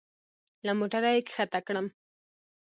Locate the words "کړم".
1.67-1.87